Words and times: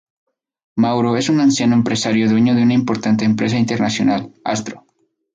Mauro 0.77 1.15
es 1.15 1.29
un 1.29 1.39
anciano 1.41 1.75
empresario 1.75 2.27
dueño 2.27 2.55
de 2.55 2.63
una 2.63 2.73
importante 2.73 3.23
empresa 3.23 3.59
internacional, 3.59 4.33
Astro. 4.43 4.83